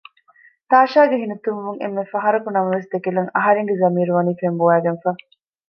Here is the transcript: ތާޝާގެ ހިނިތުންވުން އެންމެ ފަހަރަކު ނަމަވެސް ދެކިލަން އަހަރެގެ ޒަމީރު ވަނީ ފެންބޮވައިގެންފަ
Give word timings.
ތާޝާގެ 0.71 1.15
ހިނިތުންވުން 1.21 1.79
އެންމެ 1.81 2.03
ފަހަރަކު 2.11 2.49
ނަމަވެސް 2.55 2.89
ދެކިލަން 2.91 3.29
އަހަރެގެ 3.35 3.73
ޒަމީރު 3.81 4.11
ވަނީ 4.17 4.31
ފެންބޮވައިގެންފަ 4.41 5.09